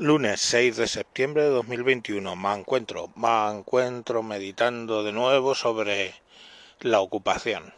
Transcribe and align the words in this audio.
Lunes 0.00 0.40
6 0.40 0.78
de 0.78 0.88
septiembre 0.88 1.42
de 1.42 1.50
2021. 1.50 2.34
Me 2.34 2.54
encuentro, 2.54 3.12
me 3.16 3.50
encuentro 3.50 4.22
meditando 4.22 5.04
de 5.04 5.12
nuevo 5.12 5.54
sobre 5.54 6.14
la 6.80 7.00
ocupación. 7.00 7.74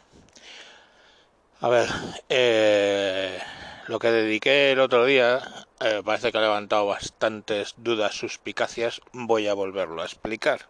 A 1.59 1.67
ver, 1.67 1.89
eh, 2.29 3.37
lo 3.87 3.99
que 3.99 4.09
dediqué 4.09 4.71
el 4.71 4.79
otro 4.79 5.03
día 5.03 5.41
eh, 5.81 6.01
parece 6.05 6.31
que 6.31 6.37
ha 6.37 6.41
levantado 6.41 6.85
bastantes 6.85 7.73
dudas, 7.75 8.15
suspicacias. 8.15 9.01
Voy 9.11 9.49
a 9.49 9.53
volverlo 9.53 10.01
a 10.01 10.05
explicar. 10.05 10.69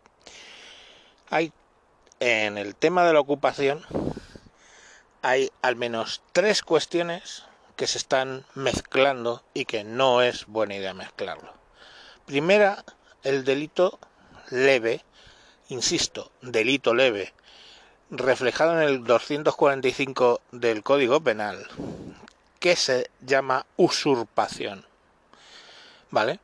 Hay 1.29 1.53
en 2.19 2.57
el 2.57 2.73
tema 2.73 3.05
de 3.05 3.13
la 3.13 3.19
ocupación 3.19 3.85
hay 5.21 5.51
al 5.61 5.75
menos 5.75 6.23
tres 6.31 6.63
cuestiones 6.63 7.43
que 7.75 7.87
se 7.87 7.97
están 7.97 8.45
mezclando 8.55 9.43
y 9.53 9.65
que 9.65 9.83
no 9.83 10.21
es 10.21 10.45
buena 10.45 10.75
idea 10.75 10.93
mezclarlo. 10.93 11.53
Primera, 12.25 12.83
el 13.23 13.43
delito 13.43 13.99
leve, 14.49 15.03
insisto, 15.69 16.31
delito 16.41 16.93
leve, 16.93 17.33
reflejado 18.09 18.79
en 18.79 18.87
el 18.87 19.03
245 19.03 20.41
del 20.51 20.83
Código 20.83 21.21
Penal, 21.21 21.67
que 22.59 22.75
se 22.75 23.09
llama 23.21 23.65
usurpación. 23.75 24.85
¿Vale? 26.11 26.39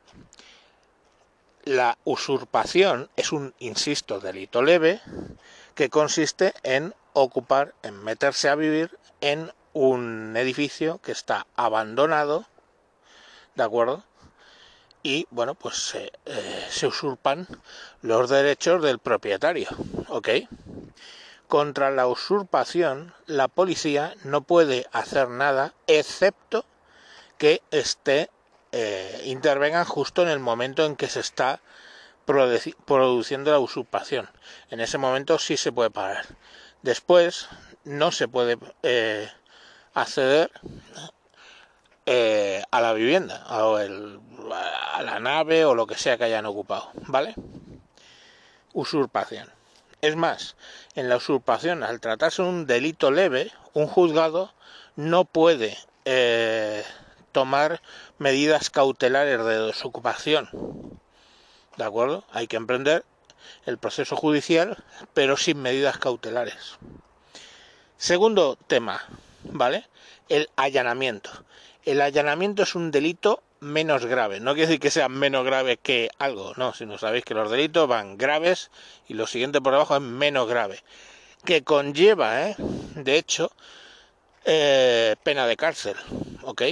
La 1.64 1.96
usurpación 2.04 3.08
es 3.16 3.32
un, 3.32 3.54
insisto, 3.60 4.18
delito 4.18 4.62
leve 4.62 5.00
que 5.74 5.88
consiste 5.88 6.52
en 6.62 6.94
ocupar, 7.12 7.74
en 7.82 8.02
meterse 8.02 8.48
a 8.48 8.54
vivir 8.54 8.98
en 9.20 9.52
un 9.72 10.36
edificio 10.36 11.00
que 11.02 11.12
está 11.12 11.46
abandonado, 11.56 12.46
¿de 13.54 13.62
acuerdo? 13.62 14.04
Y 15.02 15.26
bueno, 15.30 15.54
pues 15.54 15.76
se, 15.76 16.12
eh, 16.26 16.66
se 16.68 16.86
usurpan 16.86 17.46
los 18.02 18.28
derechos 18.28 18.82
del 18.82 18.98
propietario, 18.98 19.68
¿ok? 20.08 20.28
Contra 21.48 21.90
la 21.90 22.06
usurpación, 22.06 23.14
la 23.26 23.48
policía 23.48 24.14
no 24.24 24.42
puede 24.42 24.86
hacer 24.92 25.28
nada 25.28 25.72
excepto 25.86 26.64
que 27.38 27.62
esté 27.70 28.30
eh, 28.72 29.22
intervengan 29.24 29.84
justo 29.84 30.22
en 30.22 30.28
el 30.28 30.38
momento 30.38 30.84
en 30.84 30.94
que 30.94 31.08
se 31.08 31.20
está 31.20 31.60
produciendo 32.24 33.50
la 33.50 33.58
usurpación. 33.58 34.30
En 34.70 34.80
ese 34.80 34.98
momento 34.98 35.38
sí 35.38 35.56
se 35.56 35.72
puede 35.72 35.90
parar. 35.90 36.26
Después 36.82 37.48
no 37.84 38.12
se 38.12 38.28
puede 38.28 38.58
eh, 38.82 39.28
acceder 39.94 40.50
eh, 42.06 42.62
a 42.70 42.80
la 42.80 42.92
vivienda, 42.92 43.44
a, 43.46 43.60
a 43.60 45.02
la 45.02 45.20
nave 45.20 45.64
o 45.64 45.74
lo 45.74 45.86
que 45.86 45.96
sea 45.96 46.16
que 46.16 46.24
hayan 46.24 46.46
ocupado, 46.46 46.90
¿vale? 47.06 47.34
Usurpación. 48.72 49.48
Es 50.00 50.16
más, 50.16 50.56
en 50.94 51.08
la 51.08 51.16
usurpación, 51.16 51.82
al 51.82 52.00
tratarse 52.00 52.42
un 52.42 52.66
delito 52.66 53.10
leve, 53.10 53.52
un 53.74 53.86
juzgado 53.86 54.52
no 54.96 55.24
puede 55.24 55.76
eh, 56.04 56.84
tomar 57.32 57.82
medidas 58.18 58.70
cautelares 58.70 59.44
de 59.44 59.66
desocupación. 59.66 60.48
¿De 61.76 61.84
acuerdo? 61.84 62.24
Hay 62.32 62.46
que 62.46 62.56
emprender 62.56 63.04
el 63.66 63.78
proceso 63.78 64.16
judicial, 64.16 64.82
pero 65.14 65.36
sin 65.36 65.60
medidas 65.60 65.98
cautelares. 65.98 66.78
Segundo 67.96 68.56
tema, 68.66 69.02
¿vale? 69.44 69.86
El 70.28 70.48
allanamiento. 70.56 71.30
El 71.84 72.00
allanamiento 72.00 72.62
es 72.62 72.74
un 72.74 72.90
delito 72.90 73.42
menos 73.60 74.06
grave. 74.06 74.40
No 74.40 74.52
quiere 74.54 74.68
decir 74.68 74.80
que 74.80 74.90
sea 74.90 75.08
menos 75.08 75.44
grave 75.44 75.76
que 75.76 76.10
algo, 76.18 76.52
no, 76.56 76.74
si 76.74 76.86
no 76.86 76.98
sabéis 76.98 77.24
que 77.24 77.34
los 77.34 77.50
delitos 77.50 77.88
van 77.88 78.16
graves 78.16 78.70
y 79.06 79.14
lo 79.14 79.26
siguiente 79.26 79.60
por 79.60 79.72
debajo 79.72 79.96
es 79.96 80.02
menos 80.02 80.48
grave. 80.48 80.82
Que 81.44 81.62
conlleva, 81.62 82.48
¿eh? 82.48 82.56
de 82.94 83.16
hecho, 83.16 83.52
eh, 84.44 85.16
pena 85.22 85.46
de 85.46 85.56
cárcel, 85.56 85.96
¿ok? 86.42 86.62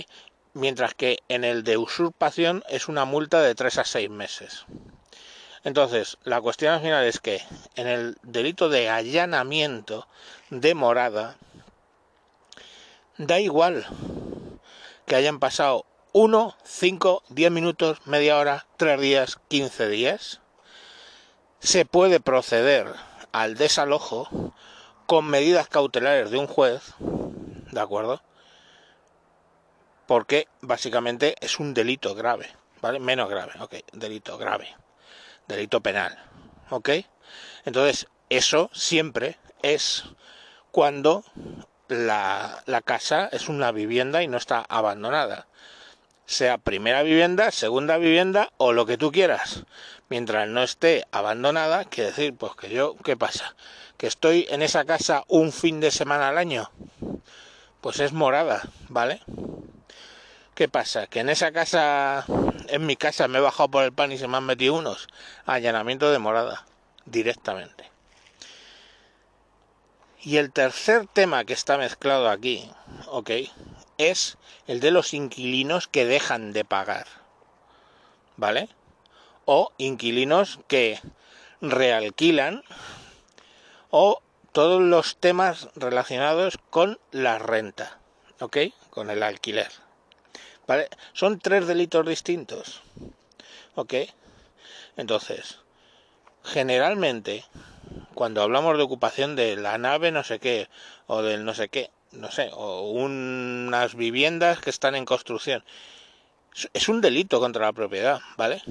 Mientras 0.54 0.94
que 0.94 1.18
en 1.28 1.44
el 1.44 1.62
de 1.62 1.76
usurpación 1.76 2.64
es 2.68 2.88
una 2.88 3.04
multa 3.04 3.40
de 3.42 3.54
3 3.54 3.78
a 3.78 3.84
6 3.84 4.10
meses. 4.10 4.64
Entonces, 5.64 6.16
la 6.24 6.40
cuestión 6.40 6.74
al 6.74 6.80
final 6.80 7.04
es 7.04 7.20
que 7.20 7.42
en 7.76 7.86
el 7.86 8.16
delito 8.22 8.68
de 8.68 8.88
allanamiento 8.88 10.06
de 10.50 10.74
morada, 10.74 11.36
da 13.18 13.40
igual 13.40 13.86
que 15.06 15.16
hayan 15.16 15.40
pasado 15.40 15.84
1, 16.12 16.56
5, 16.64 17.22
10 17.28 17.50
minutos, 17.50 17.98
media 18.06 18.38
hora, 18.38 18.66
3 18.76 19.00
días, 19.00 19.38
15 19.48 19.88
días, 19.88 20.40
se 21.58 21.84
puede 21.84 22.20
proceder 22.20 22.86
al 23.32 23.56
desalojo 23.56 24.54
con 25.06 25.26
medidas 25.26 25.68
cautelares 25.68 26.30
de 26.30 26.38
un 26.38 26.46
juez, 26.46 26.94
¿de 26.98 27.80
acuerdo? 27.80 28.22
Porque 30.06 30.48
básicamente 30.60 31.34
es 31.40 31.58
un 31.58 31.74
delito 31.74 32.14
grave, 32.14 32.54
¿vale? 32.80 33.00
Menos 33.00 33.28
grave, 33.28 33.52
ok, 33.60 33.74
delito 33.92 34.38
grave, 34.38 34.74
delito 35.48 35.80
penal, 35.80 36.16
¿ok? 36.70 36.90
Entonces, 37.64 38.06
eso 38.30 38.70
siempre 38.72 39.38
es 39.62 40.04
cuando 40.70 41.24
la, 41.88 42.82
casa 42.84 43.28
es 43.32 43.48
una 43.48 43.72
vivienda 43.72 44.22
y 44.22 44.28
no 44.28 44.36
está 44.36 44.64
abandonada. 44.68 45.46
Sea 46.26 46.58
primera 46.58 47.02
vivienda, 47.02 47.50
segunda 47.50 47.96
vivienda 47.96 48.50
o 48.58 48.72
lo 48.72 48.86
que 48.86 48.98
tú 48.98 49.10
quieras. 49.10 49.64
Mientras 50.10 50.48
no 50.48 50.62
esté 50.62 51.06
abandonada, 51.10 51.84
quiere 51.84 52.10
decir, 52.10 52.34
pues 52.34 52.54
que 52.54 52.70
yo, 52.70 52.96
¿qué 53.02 53.16
pasa? 53.16 53.54
Que 53.96 54.06
estoy 54.06 54.46
en 54.50 54.62
esa 54.62 54.84
casa 54.84 55.24
un 55.28 55.52
fin 55.52 55.80
de 55.80 55.90
semana 55.90 56.28
al 56.28 56.38
año. 56.38 56.70
Pues 57.80 58.00
es 58.00 58.12
morada, 58.12 58.62
¿vale? 58.88 59.20
¿Qué 60.54 60.68
pasa? 60.68 61.06
Que 61.06 61.20
en 61.20 61.28
esa 61.28 61.52
casa, 61.52 62.24
en 62.68 62.84
mi 62.84 62.96
casa, 62.96 63.28
me 63.28 63.38
he 63.38 63.40
bajado 63.40 63.70
por 63.70 63.84
el 63.84 63.92
pan 63.92 64.12
y 64.12 64.18
se 64.18 64.28
me 64.28 64.36
han 64.36 64.44
metido 64.44 64.74
unos. 64.74 65.08
Allanamiento 65.46 66.10
de 66.10 66.18
morada, 66.18 66.66
directamente. 67.06 67.90
Y 70.20 70.38
el 70.38 70.52
tercer 70.52 71.06
tema 71.06 71.44
que 71.44 71.52
está 71.52 71.78
mezclado 71.78 72.28
aquí, 72.28 72.70
ok, 73.06 73.30
es 73.98 74.36
el 74.66 74.80
de 74.80 74.90
los 74.90 75.14
inquilinos 75.14 75.86
que 75.88 76.06
dejan 76.06 76.52
de 76.52 76.64
pagar. 76.64 77.06
¿Vale? 78.36 78.68
O 79.44 79.72
inquilinos 79.78 80.60
que 80.66 81.00
realquilan 81.60 82.62
o 83.90 84.20
todos 84.52 84.82
los 84.82 85.16
temas 85.16 85.68
relacionados 85.74 86.58
con 86.70 86.98
la 87.10 87.38
renta, 87.38 87.98
¿ok? 88.40 88.56
Con 88.90 89.10
el 89.10 89.22
alquiler. 89.22 89.70
¿Vale? 90.66 90.88
Son 91.12 91.38
tres 91.38 91.66
delitos 91.66 92.06
distintos, 92.06 92.82
¿ok? 93.74 93.94
Entonces, 94.96 95.60
generalmente 96.44 97.44
cuando 98.14 98.42
hablamos 98.42 98.76
de 98.76 98.82
ocupación 98.82 99.36
de 99.36 99.56
la 99.56 99.78
nave 99.78 100.10
no 100.10 100.24
sé 100.24 100.38
qué 100.38 100.68
o 101.06 101.22
del 101.22 101.44
no 101.44 101.54
sé 101.54 101.68
qué, 101.68 101.90
no 102.12 102.30
sé, 102.30 102.50
o 102.52 102.90
unas 102.90 103.94
viviendas 103.94 104.60
que 104.60 104.70
están 104.70 104.94
en 104.94 105.04
construcción. 105.04 105.64
Es 106.72 106.88
un 106.88 107.00
delito 107.00 107.40
contra 107.40 107.66
la 107.66 107.72
propiedad, 107.72 108.20
¿vale? 108.36 108.62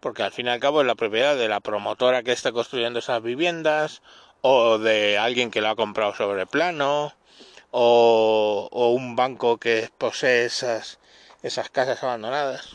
Porque 0.00 0.22
al 0.22 0.32
fin 0.32 0.46
y 0.46 0.50
al 0.50 0.60
cabo 0.60 0.80
es 0.80 0.86
la 0.86 0.94
propiedad 0.94 1.36
de 1.36 1.48
la 1.48 1.60
promotora 1.60 2.22
que 2.22 2.32
está 2.32 2.52
construyendo 2.52 2.98
esas 2.98 3.22
viviendas 3.22 4.02
o 4.42 4.78
de 4.78 5.18
alguien 5.18 5.50
que 5.50 5.60
lo 5.60 5.68
ha 5.68 5.76
comprado 5.76 6.14
sobre 6.14 6.46
plano 6.46 7.14
o, 7.70 8.68
o 8.70 8.90
un 8.90 9.16
banco 9.16 9.58
que 9.58 9.90
posee 9.98 10.44
esas, 10.44 10.98
esas 11.42 11.70
casas 11.70 12.02
abandonadas. 12.02 12.70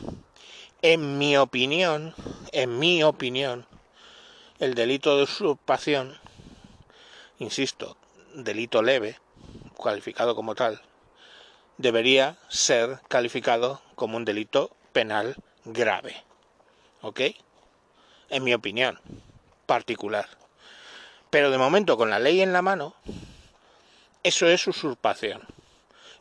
En 0.82 1.18
mi 1.18 1.36
opinión, 1.36 2.14
en 2.52 2.78
mi 2.78 3.02
opinión, 3.02 3.66
el 4.64 4.74
delito 4.74 5.18
de 5.18 5.24
usurpación, 5.24 6.18
insisto, 7.38 7.98
delito 8.32 8.82
leve, 8.82 9.20
calificado 9.82 10.34
como 10.34 10.54
tal, 10.54 10.80
debería 11.76 12.38
ser 12.48 12.98
calificado 13.08 13.82
como 13.94 14.16
un 14.16 14.24
delito 14.24 14.70
penal 14.94 15.36
grave. 15.66 16.24
¿Ok? 17.02 17.20
En 18.30 18.42
mi 18.42 18.54
opinión 18.54 18.98
particular. 19.66 20.30
Pero 21.28 21.50
de 21.50 21.58
momento, 21.58 21.98
con 21.98 22.08
la 22.08 22.18
ley 22.18 22.40
en 22.40 22.54
la 22.54 22.62
mano, 22.62 22.94
eso 24.22 24.46
es 24.46 24.66
usurpación. 24.66 25.42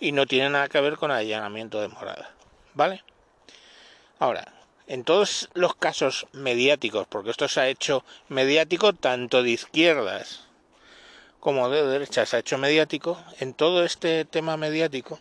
Y 0.02 0.12
no 0.12 0.26
tiene 0.26 0.50
nada 0.50 0.68
que 0.68 0.82
ver 0.82 0.98
con 0.98 1.12
allanamiento 1.12 1.80
de 1.80 1.88
morada. 1.88 2.32
¿Vale? 2.74 3.06
Ahora, 4.20 4.52
en 4.88 5.04
todos 5.04 5.50
los 5.54 5.76
casos 5.76 6.28
mediáticos, 6.34 7.08
porque 7.08 7.32
esto 7.32 7.48
se 7.48 7.62
ha 7.62 7.68
hecho 7.70 8.04
mediático 8.30 8.94
tanto 8.94 9.44
de 9.44 9.52
izquierdas 9.52 10.42
como 11.40 11.70
de 11.70 11.86
derechas, 11.86 12.30
se 12.30 12.38
ha 12.38 12.40
hecho 12.40 12.58
mediático, 12.58 13.22
en 13.40 13.54
todo 13.54 13.84
este 13.84 14.24
tema 14.24 14.56
mediático, 14.56 15.20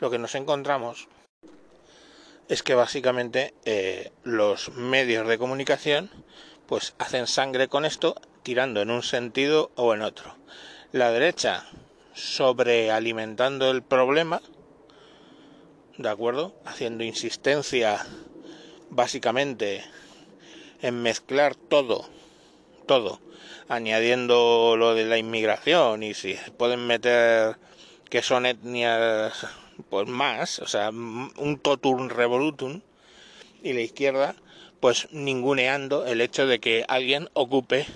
lo 0.00 0.10
que 0.10 0.18
nos 0.18 0.34
encontramos 0.34 1.06
es 2.48 2.64
que 2.64 2.74
básicamente 2.74 3.54
eh, 3.64 4.10
los 4.24 4.70
medios 4.70 5.28
de 5.28 5.38
comunicación 5.38 6.10
pues 6.66 6.94
hacen 6.98 7.28
sangre 7.28 7.68
con 7.68 7.84
esto 7.84 8.20
tirando 8.42 8.80
en 8.80 8.90
un 8.90 9.04
sentido 9.04 9.70
o 9.76 9.94
en 9.94 10.02
otro. 10.02 10.36
La 10.90 11.12
derecha 11.12 11.64
sobrealimentando 12.12 13.70
el 13.70 13.82
problema, 13.82 14.42
¿de 15.96 16.08
acuerdo? 16.08 16.54
Haciendo 16.64 17.04
insistencia 17.04 18.04
básicamente 18.90 19.84
en 20.82 21.02
mezclar 21.02 21.54
todo, 21.54 22.08
todo, 22.86 23.20
añadiendo 23.68 24.74
lo 24.76 24.94
de 24.94 25.04
la 25.04 25.18
inmigración 25.18 26.02
y 26.02 26.14
si 26.14 26.36
pueden 26.58 26.86
meter 26.86 27.56
que 28.08 28.22
son 28.22 28.46
etnias 28.46 29.46
pues 29.88 30.08
más, 30.08 30.58
o 30.58 30.66
sea, 30.66 30.90
un 30.90 31.58
totum 31.62 32.08
revolutum 32.08 32.80
y 33.62 33.72
la 33.72 33.80
izquierda 33.80 34.34
pues 34.80 35.08
ninguneando 35.12 36.06
el 36.06 36.20
hecho 36.20 36.46
de 36.46 36.58
que 36.58 36.84
alguien 36.88 37.28
ocupe 37.34 37.86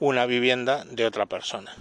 una 0.00 0.26
vivienda 0.26 0.84
de 0.84 1.06
otra 1.06 1.26
persona. 1.26 1.74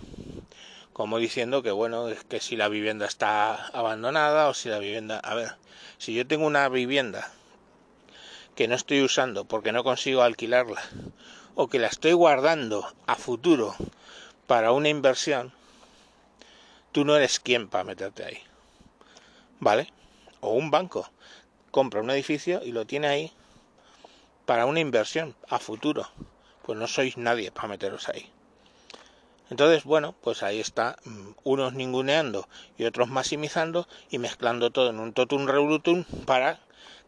Como 0.94 1.18
diciendo 1.18 1.62
que 1.62 1.72
bueno, 1.72 2.08
es 2.08 2.24
que 2.24 2.40
si 2.40 2.56
la 2.56 2.70
vivienda 2.70 3.06
está 3.06 3.68
abandonada 3.68 4.48
o 4.48 4.54
si 4.54 4.70
la 4.70 4.80
vivienda, 4.80 5.20
a 5.20 5.36
ver, 5.36 5.56
si 5.98 6.14
yo 6.14 6.26
tengo 6.26 6.46
una 6.46 6.70
vivienda 6.70 7.32
que 8.56 8.68
no 8.68 8.76
estoy 8.76 9.02
usando 9.02 9.46
porque 9.46 9.72
no 9.72 9.84
consigo 9.84 10.22
alquilarla 10.22 10.82
o 11.56 11.68
que 11.68 11.80
la 11.80 11.88
estoy 11.88 12.14
guardando 12.14 12.86
a 13.06 13.16
futuro 13.16 13.76
para 14.48 14.72
una 14.72 14.90
inversión, 14.90 15.54
tú 16.92 17.06
no 17.06 17.16
eres 17.16 17.40
quien 17.40 17.68
para 17.68 17.84
meterte 17.84 18.24
ahí. 18.24 18.38
¿Vale? 19.60 19.92
O 20.42 20.52
un 20.52 20.72
banco 20.72 21.10
compra 21.72 22.02
un 22.02 22.10
edificio 22.10 22.62
y 22.64 22.72
lo 22.72 22.86
tiene 22.86 23.08
ahí 23.08 23.32
para 24.46 24.66
una 24.66 24.80
inversión 24.80 25.36
a 25.50 25.60
futuro. 25.60 26.10
Pues 26.64 26.78
no 26.78 26.88
sois 26.88 27.18
nadie 27.18 27.52
para 27.52 27.68
meteros 27.68 28.10
ahí. 28.10 28.32
Entonces, 29.50 29.84
bueno, 29.84 30.16
pues 30.22 30.42
ahí 30.42 30.60
está, 30.60 30.98
mm, 31.06 31.32
unos 31.44 31.74
ninguneando 31.74 32.48
y 32.78 32.86
otros 32.86 33.10
maximizando 33.10 33.88
y 34.10 34.18
mezclando 34.18 34.72
todo 34.72 34.90
en 34.90 35.00
un 35.00 35.14
totum 35.14 35.46
revolutum 35.46 36.04
para 36.26 36.60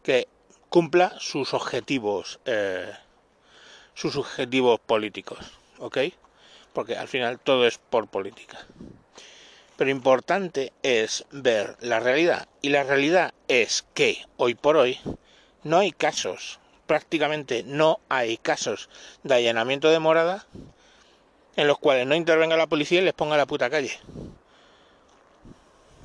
que 0.02 0.28
cumpla 0.68 1.14
sus 1.18 1.54
objetivos, 1.54 2.40
eh, 2.44 2.92
sus 3.94 4.16
objetivos 4.16 4.80
políticos, 4.80 5.38
¿ok? 5.78 5.98
Porque 6.72 6.96
al 6.96 7.08
final 7.08 7.40
todo 7.40 7.66
es 7.66 7.78
por 7.78 8.08
política. 8.08 8.58
Pero 9.76 9.90
importante 9.90 10.72
es 10.82 11.24
ver 11.30 11.76
la 11.80 12.00
realidad. 12.00 12.48
Y 12.62 12.70
la 12.70 12.82
realidad 12.82 13.32
es 13.46 13.86
que 13.94 14.24
hoy 14.36 14.54
por 14.54 14.76
hoy 14.76 14.98
no 15.62 15.78
hay 15.78 15.92
casos, 15.92 16.58
prácticamente 16.86 17.62
no 17.64 18.00
hay 18.08 18.36
casos 18.38 18.88
de 19.22 19.36
allanamiento 19.36 19.90
de 19.90 19.98
morada 19.98 20.46
en 21.56 21.66
los 21.66 21.78
cuales 21.78 22.06
no 22.06 22.14
intervenga 22.14 22.56
la 22.56 22.66
policía 22.66 23.00
y 23.00 23.04
les 23.04 23.14
ponga 23.14 23.36
la 23.36 23.46
puta 23.46 23.70
calle. 23.70 23.98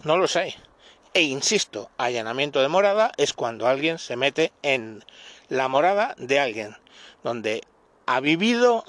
No 0.04 0.18
los 0.18 0.36
hay. 0.36 0.56
E 1.16 1.22
insisto, 1.22 1.92
allanamiento 1.98 2.60
de 2.60 2.70
morada 2.70 3.12
es 3.18 3.34
cuando 3.34 3.68
alguien 3.68 4.00
se 4.00 4.16
mete 4.16 4.52
en 4.64 5.06
la 5.48 5.68
morada 5.68 6.16
de 6.18 6.40
alguien, 6.40 6.76
donde 7.24 7.62
ha 8.08 8.20
vivido, 8.20 8.84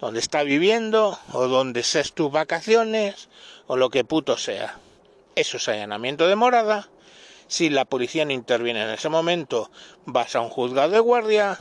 donde 0.00 0.20
está 0.20 0.42
viviendo, 0.42 1.18
o 1.34 1.46
donde 1.48 1.80
es 1.80 2.12
tus 2.14 2.32
vacaciones, 2.32 3.28
o 3.66 3.76
lo 3.76 3.90
que 3.90 4.04
puto 4.04 4.38
sea. 4.38 4.78
Eso 5.34 5.58
es 5.58 5.68
allanamiento 5.68 6.26
de 6.26 6.34
morada. 6.34 6.88
Si 7.46 7.68
la 7.68 7.84
policía 7.84 8.24
no 8.24 8.32
interviene 8.32 8.82
en 8.82 8.90
ese 8.90 9.10
momento, 9.10 9.70
vas 10.06 10.34
a 10.34 10.40
un 10.40 10.48
juzgado 10.48 10.92
de 10.92 11.00
guardia 11.00 11.58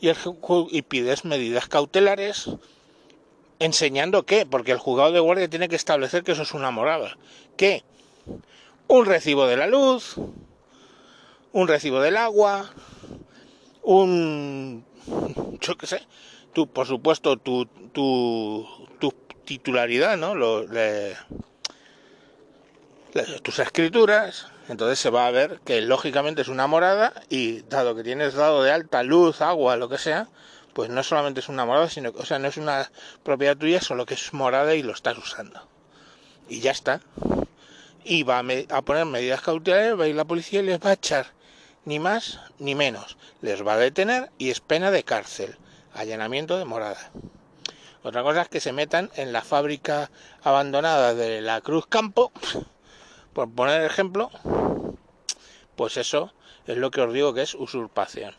y, 0.00 0.08
y 0.08 0.82
pides 0.82 1.26
medidas 1.26 1.68
cautelares 1.68 2.48
enseñando 3.58 4.24
qué, 4.24 4.46
porque 4.46 4.72
el 4.72 4.78
juzgado 4.78 5.12
de 5.12 5.20
guardia 5.20 5.50
tiene 5.50 5.68
que 5.68 5.76
establecer 5.76 6.24
que 6.24 6.32
eso 6.32 6.42
es 6.42 6.54
una 6.54 6.70
morada. 6.70 7.18
¿Qué? 7.58 7.84
Un 8.88 9.06
recibo 9.06 9.46
de 9.46 9.56
la 9.56 9.66
luz, 9.66 10.16
un 11.52 11.68
recibo 11.68 12.00
del 12.00 12.16
agua, 12.16 12.70
un 13.82 14.84
yo 15.60 15.76
qué 15.76 15.86
sé, 15.86 16.06
tú 16.52 16.66
por 16.66 16.86
supuesto 16.86 17.36
tu, 17.36 17.66
tu, 17.66 18.66
tu 18.98 19.12
titularidad, 19.44 20.16
¿no? 20.16 20.34
Lo, 20.34 20.66
tus 23.42 23.58
escrituras, 23.60 24.48
entonces 24.68 24.98
se 24.98 25.10
va 25.10 25.26
a 25.26 25.30
ver 25.30 25.60
que 25.64 25.80
lógicamente 25.80 26.42
es 26.42 26.48
una 26.48 26.66
morada 26.66 27.12
y 27.28 27.60
dado 27.62 27.94
que 27.94 28.02
tienes 28.02 28.34
dado 28.34 28.62
de 28.62 28.72
alta 28.72 29.02
luz, 29.02 29.40
agua, 29.40 29.76
lo 29.76 29.88
que 29.88 29.98
sea, 29.98 30.28
pues 30.72 30.90
no 30.90 31.02
solamente 31.04 31.40
es 31.40 31.48
una 31.48 31.64
morada, 31.64 31.88
sino 31.88 32.12
que, 32.12 32.20
o 32.20 32.24
sea, 32.24 32.40
no 32.40 32.48
es 32.48 32.56
una 32.56 32.90
propiedad 33.22 33.56
tuya, 33.56 33.80
solo 33.80 34.06
que 34.06 34.14
es 34.14 34.32
morada 34.32 34.74
y 34.74 34.82
lo 34.82 34.92
estás 34.92 35.16
usando. 35.16 35.68
Y 36.48 36.60
ya 36.60 36.72
está 36.72 37.00
y 38.04 38.22
va 38.22 38.40
a, 38.40 38.82
poner 38.82 39.06
medidas 39.06 39.40
cautelares, 39.40 39.98
va 39.98 40.04
a 40.04 40.08
ir 40.08 40.14
la 40.14 40.24
policía 40.24 40.60
y 40.60 40.64
les 40.64 40.80
va 40.80 40.90
a 40.90 40.94
echar 40.94 41.26
ni 41.84 41.98
más 41.98 42.40
ni 42.58 42.74
menos. 42.74 43.16
Les 43.40 43.66
va 43.66 43.74
a 43.74 43.78
detener 43.78 44.30
y 44.38 44.50
es 44.50 44.60
pena 44.60 44.90
de 44.90 45.02
cárcel, 45.02 45.56
allanamiento 45.94 46.58
de 46.58 46.64
morada. 46.64 47.10
Otra 48.02 48.22
cosa 48.22 48.42
es 48.42 48.48
que 48.48 48.60
se 48.60 48.72
metan 48.72 49.10
en 49.16 49.32
la 49.32 49.42
fábrica 49.42 50.10
abandonada 50.42 51.14
de 51.14 51.40
la 51.40 51.60
Cruz 51.62 51.86
Campo, 51.86 52.32
por 53.32 53.50
poner 53.50 53.82
ejemplo, 53.82 54.30
pues 55.76 55.96
eso 55.96 56.32
es 56.66 56.76
lo 56.76 56.90
que 56.90 57.00
os 57.00 57.12
digo 57.12 57.32
que 57.32 57.42
es 57.42 57.54
usurpación. 57.54 58.34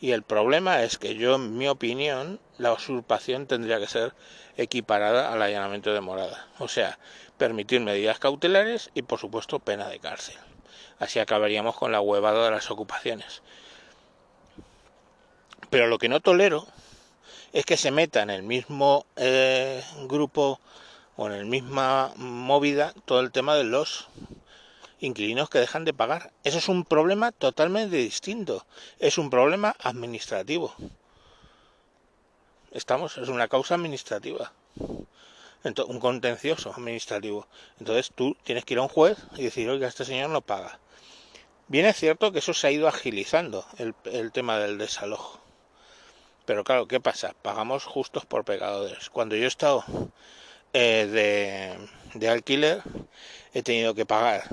Y 0.00 0.12
el 0.12 0.22
problema 0.22 0.82
es 0.82 0.96
que 0.96 1.16
yo, 1.16 1.34
en 1.36 1.58
mi 1.58 1.68
opinión, 1.68 2.38
la 2.56 2.72
usurpación 2.72 3.46
tendría 3.46 3.80
que 3.80 3.88
ser 3.88 4.14
equiparada 4.56 5.32
al 5.32 5.42
allanamiento 5.42 5.92
de 5.92 6.00
morada. 6.00 6.46
O 6.58 6.68
sea, 6.68 6.98
permitir 7.36 7.80
medidas 7.80 8.18
cautelares 8.18 8.90
y, 8.94 9.02
por 9.02 9.18
supuesto, 9.18 9.58
pena 9.58 9.88
de 9.88 9.98
cárcel. 9.98 10.36
Así 10.98 11.18
acabaríamos 11.18 11.76
con 11.76 11.92
la 11.92 12.00
huevada 12.00 12.44
de 12.44 12.50
las 12.52 12.70
ocupaciones. 12.70 13.42
Pero 15.70 15.86
lo 15.86 15.98
que 15.98 16.08
no 16.08 16.20
tolero 16.20 16.66
es 17.52 17.64
que 17.64 17.76
se 17.76 17.90
meta 17.90 18.22
en 18.22 18.30
el 18.30 18.42
mismo 18.42 19.04
eh, 19.16 19.82
grupo 20.06 20.60
o 21.16 21.26
en 21.26 21.32
el 21.32 21.46
misma 21.46 22.12
movida 22.16 22.94
todo 23.04 23.20
el 23.20 23.32
tema 23.32 23.56
de 23.56 23.64
los 23.64 24.08
inquilinos 25.00 25.50
que 25.50 25.58
dejan 25.58 25.84
de 25.84 25.94
pagar. 25.94 26.32
Eso 26.44 26.58
es 26.58 26.68
un 26.68 26.84
problema 26.84 27.32
totalmente 27.32 27.96
distinto. 27.96 28.66
Es 28.98 29.18
un 29.18 29.30
problema 29.30 29.76
administrativo. 29.80 30.74
Estamos, 32.72 33.18
es 33.18 33.28
una 33.28 33.48
causa 33.48 33.74
administrativa. 33.74 34.52
Un 35.64 36.00
contencioso 36.00 36.72
administrativo. 36.72 37.46
Entonces 37.80 38.12
tú 38.14 38.36
tienes 38.44 38.64
que 38.64 38.74
ir 38.74 38.78
a 38.78 38.82
un 38.82 38.88
juez 38.88 39.18
y 39.36 39.44
decir, 39.44 39.68
oiga, 39.68 39.88
este 39.88 40.04
señor 40.04 40.30
no 40.30 40.40
paga. 40.40 40.78
Bien 41.66 41.84
es 41.84 41.96
cierto 41.96 42.32
que 42.32 42.38
eso 42.38 42.54
se 42.54 42.66
ha 42.66 42.70
ido 42.70 42.88
agilizando, 42.88 43.66
el, 43.76 43.94
el 44.04 44.32
tema 44.32 44.58
del 44.58 44.78
desalojo. 44.78 45.38
Pero 46.46 46.64
claro, 46.64 46.88
¿qué 46.88 46.98
pasa? 46.98 47.34
Pagamos 47.42 47.84
justos 47.84 48.24
por 48.24 48.44
pecadores. 48.44 49.10
Cuando 49.10 49.36
yo 49.36 49.44
he 49.44 49.48
estado 49.48 49.84
eh, 50.72 51.76
de 52.14 52.28
alquiler, 52.28 52.82
he 53.52 53.62
tenido 53.62 53.94
que 53.94 54.06
pagar. 54.06 54.44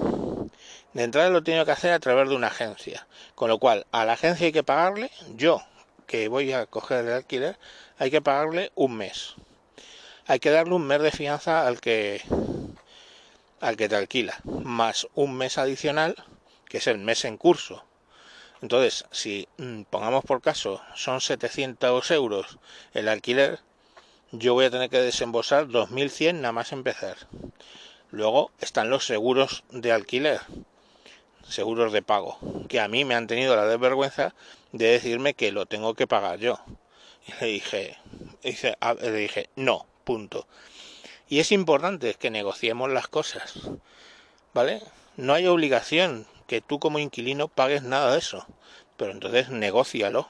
De 0.96 1.04
entrada 1.04 1.30
lo 1.30 1.38
he 1.38 1.44
tenido 1.44 1.66
que 1.66 1.72
hacer 1.72 1.92
a 1.92 2.00
través 2.00 2.28
de 2.28 2.36
una 2.36 2.48
agencia. 2.48 3.06
Con 3.36 3.50
lo 3.50 3.60
cual, 3.60 3.86
a 3.92 4.04
la 4.04 4.14
agencia 4.14 4.48
hay 4.48 4.52
que 4.52 4.64
pagarle, 4.64 5.12
yo 5.36 5.62
que 6.08 6.28
voy 6.28 6.54
a 6.54 6.66
coger 6.66 7.06
el 7.06 7.14
alquiler, 7.14 7.60
hay 8.00 8.10
que 8.10 8.22
pagarle 8.22 8.72
un 8.74 8.96
mes 8.96 9.36
hay 10.28 10.40
que 10.40 10.50
darle 10.50 10.74
un 10.74 10.88
mes 10.88 11.02
de 11.02 11.12
fianza 11.12 11.68
al 11.68 11.80
que 11.80 12.22
al 13.62 13.78
que 13.78 13.90
te 13.90 13.96
alquila, 13.96 14.40
más 14.44 15.08
un 15.16 15.36
mes 15.36 15.58
adicional, 15.58 16.16
que 16.68 16.78
es 16.78 16.88
el 16.88 16.98
mes 17.00 17.25
en 17.25 17.38
curso. 17.38 17.84
Entonces, 18.62 19.06
si 19.12 19.48
mm, 19.58 19.84
pongamos 19.84 20.24
por 20.24 20.42
caso 20.42 20.82
son 20.94 21.22
700 21.22 22.12
euros 22.12 22.60
el 22.94 23.08
alquiler, 23.08 23.60
yo 24.32 24.54
voy 24.54 24.66
a 24.66 24.72
tener 24.72 24.90
que 24.90 25.00
desembolsar 25.00 25.68
2.100 25.68 26.36
nada 26.36 26.52
más 26.52 26.72
empezar. 26.72 27.16
Luego 28.12 28.52
están 28.60 28.90
los 28.90 29.06
seguros 29.06 29.64
de 29.72 29.92
alquiler, 29.92 30.42
seguros 31.48 31.94
de 31.94 32.02
pago, 32.02 32.38
que 32.68 32.80
a 32.80 32.88
mí 32.88 33.06
me 33.06 33.16
han 33.16 33.28
tenido 33.28 33.56
la 33.56 33.66
desvergüenza 33.66 34.34
de 34.72 34.88
decirme 34.88 35.34
que 35.34 35.52
lo 35.52 35.66
tengo 35.66 35.94
que 35.94 36.08
pagar 36.08 36.40
yo. 36.40 36.60
Y 37.28 37.34
le 37.42 37.48
dije, 37.48 37.98
le 38.44 39.12
dije, 39.12 39.50
no, 39.56 39.86
punto. 40.04 40.48
Y 41.28 41.40
es 41.40 41.52
importante 41.52 42.14
que 42.14 42.30
negociemos 42.30 42.92
las 42.92 43.08
cosas, 43.08 43.54
¿vale? 44.54 44.82
No 45.18 45.34
hay 45.34 45.48
obligación 45.48 46.28
que 46.48 46.62
tú 46.62 46.80
como 46.80 47.00
inquilino 47.00 47.48
pagues 47.48 47.82
nada 47.82 48.12
de 48.12 48.20
eso, 48.20 48.46
pero 48.98 49.12
entonces 49.12 49.50
negocialo, 49.50 50.30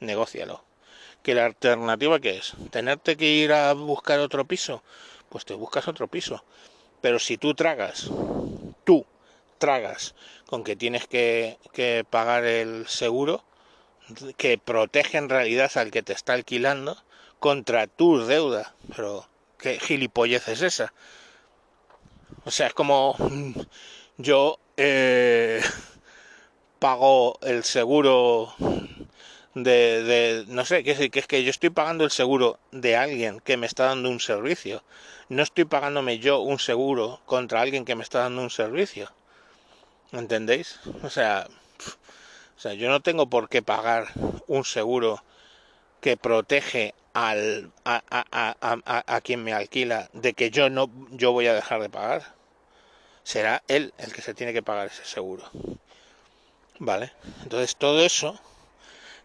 negocialo. 0.00 0.64
¿Que 1.22 1.34
la 1.34 1.46
alternativa 1.46 2.20
que 2.20 2.38
es? 2.38 2.54
¿Tenerte 2.70 3.16
que 3.16 3.26
ir 3.26 3.52
a 3.52 3.72
buscar 3.74 4.18
otro 4.20 4.44
piso? 4.46 4.82
Pues 5.28 5.44
te 5.44 5.54
buscas 5.54 5.88
otro 5.88 6.08
piso. 6.08 6.44
Pero 7.00 7.18
si 7.18 7.36
tú 7.36 7.54
tragas, 7.54 8.10
tú 8.84 9.04
tragas 9.58 10.14
con 10.46 10.64
que 10.64 10.76
tienes 10.76 11.06
que, 11.06 11.58
que 11.72 12.04
pagar 12.08 12.44
el 12.44 12.86
seguro 12.88 13.44
que 14.36 14.58
protege 14.58 15.18
en 15.18 15.28
realidad 15.28 15.70
al 15.76 15.90
que 15.90 16.02
te 16.02 16.12
está 16.12 16.32
alquilando 16.32 16.96
contra 17.38 17.86
tus 17.86 18.26
deudas. 18.26 18.72
Pero, 18.94 19.28
¿qué 19.58 19.78
gilipollez 19.78 20.48
es 20.48 20.62
esa? 20.62 20.92
O 22.44 22.50
sea, 22.50 22.68
es 22.68 22.74
como 22.74 23.16
yo 24.16 24.58
eh, 24.76 25.60
pago 26.78 27.38
el 27.42 27.64
seguro 27.64 28.54
de, 29.54 30.02
de 30.02 30.44
no 30.48 30.64
sé, 30.64 30.84
que 30.84 30.92
es, 30.92 31.10
que 31.10 31.18
es 31.18 31.26
que 31.26 31.44
yo 31.44 31.50
estoy 31.50 31.70
pagando 31.70 32.04
el 32.04 32.10
seguro 32.10 32.58
de 32.72 32.96
alguien 32.96 33.40
que 33.40 33.56
me 33.56 33.66
está 33.66 33.86
dando 33.86 34.08
un 34.08 34.20
servicio. 34.20 34.82
No 35.28 35.42
estoy 35.42 35.64
pagándome 35.64 36.18
yo 36.18 36.40
un 36.40 36.58
seguro 36.58 37.20
contra 37.26 37.60
alguien 37.60 37.84
que 37.84 37.94
me 37.94 38.02
está 38.02 38.20
dando 38.20 38.40
un 38.42 38.50
servicio. 38.50 39.12
¿Entendéis? 40.12 40.80
O 41.02 41.10
sea, 41.10 41.46
o 42.56 42.60
sea, 42.60 42.72
yo 42.74 42.88
no 42.88 43.00
tengo 43.00 43.28
por 43.28 43.48
qué 43.48 43.62
pagar 43.62 44.08
un 44.46 44.64
seguro 44.64 45.22
que 46.00 46.16
protege 46.16 46.94
al, 47.12 47.70
a, 47.84 48.02
a, 48.10 48.56
a, 48.60 49.04
a, 49.06 49.20
quien 49.20 49.44
me 49.44 49.52
alquila 49.52 50.08
de 50.12 50.32
que 50.32 50.50
yo 50.50 50.70
no 50.70 50.90
yo 51.10 51.32
voy 51.32 51.46
a 51.46 51.54
dejar 51.54 51.82
de 51.82 51.90
pagar. 51.90 52.34
Será 53.22 53.62
él 53.68 53.92
el 53.98 54.12
que 54.12 54.22
se 54.22 54.32
tiene 54.32 54.54
que 54.54 54.62
pagar 54.62 54.86
ese 54.86 55.04
seguro. 55.04 55.44
¿Vale? 56.78 57.12
Entonces 57.42 57.76
todo 57.76 58.00
eso, 58.00 58.40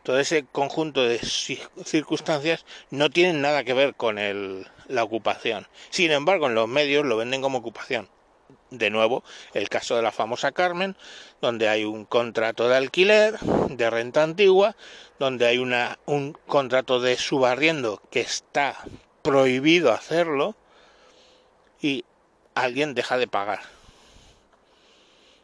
todo 0.03 0.19
ese 0.19 0.45
conjunto 0.45 1.03
de 1.03 1.19
circunstancias 1.19 2.65
no 2.89 3.09
tienen 3.09 3.41
nada 3.41 3.63
que 3.63 3.73
ver 3.73 3.95
con 3.95 4.19
el, 4.19 4.67
la 4.87 5.03
ocupación. 5.03 5.65
Sin 5.91 6.11
embargo, 6.11 6.47
en 6.47 6.55
los 6.55 6.67
medios 6.67 7.05
lo 7.05 7.15
venden 7.15 7.41
como 7.41 7.59
ocupación 7.59 8.09
de 8.77 8.89
nuevo 8.89 9.23
el 9.53 9.69
caso 9.69 9.95
de 9.95 10.01
la 10.01 10.11
famosa 10.11 10.51
Carmen, 10.51 10.95
donde 11.41 11.69
hay 11.69 11.85
un 11.85 12.05
contrato 12.05 12.67
de 12.67 12.75
alquiler, 12.75 13.39
de 13.69 13.89
renta 13.89 14.23
antigua, 14.23 14.75
donde 15.19 15.45
hay 15.45 15.59
una, 15.59 15.99
un 16.05 16.33
contrato 16.47 16.99
de 16.99 17.17
subarriendo 17.17 18.01
que 18.09 18.21
está 18.21 18.77
prohibido 19.21 19.91
hacerlo 19.91 20.55
y 21.81 22.03
alguien 22.55 22.93
deja 22.93 23.17
de 23.17 23.27
pagar. 23.27 23.61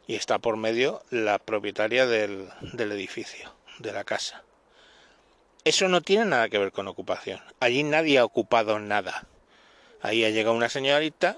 Y 0.07 0.15
está 0.15 0.39
por 0.39 0.57
medio 0.57 1.03
la 1.11 1.37
propietaria 1.37 2.07
del, 2.07 2.49
del 2.73 2.91
edificio, 2.91 3.53
de 3.77 3.91
la 3.93 4.03
casa. 4.03 4.43
Eso 5.65 5.87
no 5.87 6.01
tiene 6.01 6.25
nada 6.25 6.49
que 6.49 6.57
ver 6.57 6.71
con 6.71 6.87
ocupación. 6.87 7.39
Allí 7.59 7.83
nadie 7.83 8.17
ha 8.17 8.25
ocupado 8.25 8.79
nada. 8.79 9.27
Ahí 10.01 10.23
ha 10.23 10.29
llegado 10.29 10.55
una 10.55 10.69
señorita 10.69 11.37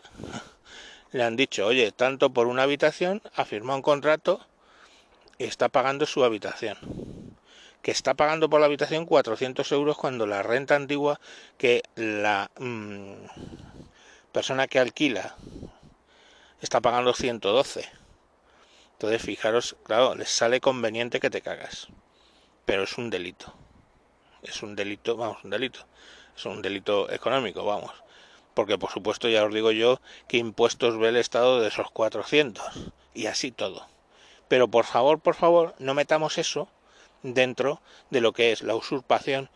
le 1.11 1.23
han 1.23 1.35
dicho, 1.35 1.65
oye, 1.65 1.91
tanto 1.91 2.31
por 2.31 2.47
una 2.47 2.63
habitación, 2.63 3.21
ha 3.35 3.45
firmado 3.45 3.77
un 3.77 3.81
contrato 3.81 4.45
y 5.37 5.43
está 5.43 5.69
pagando 5.69 6.05
su 6.05 6.23
habitación. 6.23 6.77
Que 7.81 7.91
está 7.91 8.13
pagando 8.13 8.49
por 8.49 8.59
la 8.59 8.67
habitación 8.67 9.05
400 9.05 9.71
euros 9.71 9.97
cuando 9.97 10.27
la 10.27 10.43
renta 10.43 10.75
antigua 10.75 11.19
que 11.57 11.81
la 11.95 12.51
mmm, 12.59 13.13
persona 14.31 14.67
que 14.67 14.79
alquila 14.79 15.35
está 16.61 16.79
pagando 16.79 17.13
112. 17.13 17.89
Entonces, 18.93 19.21
fijaros, 19.21 19.75
claro, 19.83 20.15
les 20.15 20.29
sale 20.29 20.61
conveniente 20.61 21.19
que 21.19 21.31
te 21.31 21.41
cagas. 21.41 21.87
Pero 22.65 22.83
es 22.83 22.97
un 22.97 23.09
delito. 23.09 23.53
Es 24.43 24.61
un 24.61 24.75
delito, 24.75 25.17
vamos, 25.17 25.43
un 25.43 25.49
delito. 25.49 25.85
Es 26.37 26.45
un 26.45 26.61
delito 26.61 27.11
económico, 27.11 27.65
vamos 27.65 27.91
porque 28.53 28.77
por 28.77 28.91
supuesto 28.91 29.29
ya 29.29 29.43
os 29.43 29.53
digo 29.53 29.71
yo 29.71 29.99
que 30.27 30.37
impuestos 30.37 30.97
ve 30.97 31.09
el 31.09 31.17
Estado 31.17 31.59
de 31.59 31.67
esos 31.69 31.91
400 31.91 32.65
y 33.13 33.27
así 33.27 33.51
todo. 33.51 33.87
Pero 34.47 34.67
por 34.67 34.85
favor, 34.85 35.19
por 35.19 35.35
favor, 35.35 35.75
no 35.79 35.93
metamos 35.93 36.37
eso 36.37 36.67
dentro 37.23 37.81
de 38.09 38.21
lo 38.21 38.33
que 38.33 38.51
es 38.51 38.63
la 38.63 38.75
usurpación 38.75 39.49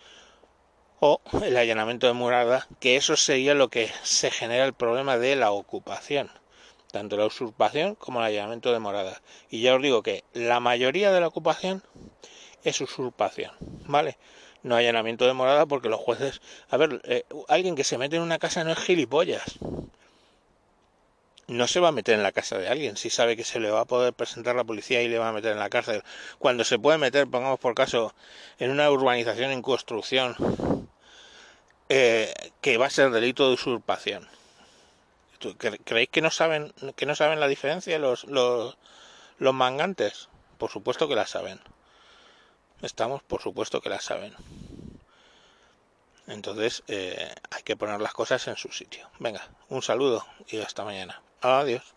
o 0.99 1.21
el 1.43 1.57
allanamiento 1.57 2.07
de 2.07 2.13
morada, 2.13 2.67
que 2.79 2.95
eso 2.95 3.17
sería 3.17 3.53
lo 3.53 3.69
que 3.69 3.91
se 4.03 4.31
genera 4.31 4.65
el 4.65 4.73
problema 4.73 5.17
de 5.17 5.35
la 5.35 5.51
ocupación, 5.51 6.31
tanto 6.91 7.17
la 7.17 7.25
usurpación 7.25 7.95
como 7.95 8.19
el 8.19 8.27
allanamiento 8.27 8.71
de 8.71 8.79
morada. 8.79 9.21
Y 9.49 9.61
ya 9.61 9.75
os 9.75 9.81
digo 9.81 10.01
que 10.03 10.23
la 10.33 10.59
mayoría 10.59 11.11
de 11.11 11.19
la 11.19 11.27
ocupación 11.27 11.83
es 12.63 12.79
usurpación, 12.81 13.51
¿vale? 13.85 14.17
No 14.65 14.75
allanamiento 14.75 15.27
de 15.27 15.33
morada 15.33 15.67
porque 15.67 15.89
los 15.89 15.99
jueces... 15.99 16.41
A 16.69 16.77
ver, 16.77 16.99
eh, 17.03 17.23
alguien 17.47 17.75
que 17.75 17.83
se 17.83 17.99
mete 17.99 18.15
en 18.15 18.23
una 18.23 18.39
casa 18.39 18.63
no 18.63 18.71
es 18.71 18.79
gilipollas. 18.79 19.59
No 21.47 21.67
se 21.67 21.79
va 21.79 21.89
a 21.89 21.91
meter 21.91 22.15
en 22.15 22.23
la 22.23 22.31
casa 22.31 22.57
de 22.57 22.67
alguien 22.67 22.97
si 22.97 23.11
sabe 23.11 23.37
que 23.37 23.43
se 23.43 23.59
le 23.59 23.69
va 23.69 23.81
a 23.81 23.85
poder 23.85 24.13
presentar 24.13 24.55
la 24.55 24.63
policía 24.63 25.03
y 25.03 25.07
le 25.07 25.19
va 25.19 25.29
a 25.29 25.31
meter 25.31 25.51
en 25.51 25.59
la 25.59 25.69
cárcel. 25.69 26.01
Cuando 26.39 26.63
se 26.63 26.79
puede 26.79 26.97
meter, 26.97 27.27
pongamos 27.27 27.59
por 27.59 27.75
caso, 27.75 28.15
en 28.57 28.71
una 28.71 28.89
urbanización 28.89 29.51
en 29.51 29.61
construcción 29.61 30.35
eh, 31.89 32.33
que 32.61 32.79
va 32.79 32.87
a 32.87 32.89
ser 32.89 33.11
delito 33.11 33.47
de 33.47 33.53
usurpación. 33.53 34.27
¿Creéis 35.83 36.09
que 36.09 36.21
no 36.21 36.31
saben 36.31 36.73
que 36.95 37.05
no 37.05 37.13
saben 37.13 37.39
la 37.39 37.47
diferencia 37.47 37.99
los, 37.99 38.23
los, 38.23 38.79
los 39.37 39.53
mangantes? 39.53 40.29
Por 40.57 40.71
supuesto 40.71 41.07
que 41.07 41.13
la 41.13 41.27
saben 41.27 41.59
estamos, 42.81 43.23
por 43.23 43.41
supuesto 43.41 43.81
que 43.81 43.89
las 43.89 44.03
saben. 44.03 44.33
Entonces 46.27 46.83
eh, 46.87 47.33
hay 47.51 47.63
que 47.63 47.75
poner 47.77 48.01
las 48.01 48.13
cosas 48.13 48.47
en 48.47 48.55
su 48.55 48.71
sitio. 48.71 49.09
Venga, 49.19 49.47
un 49.69 49.81
saludo 49.81 50.25
y 50.47 50.59
hasta 50.59 50.83
mañana. 50.83 51.21
Adiós. 51.41 51.94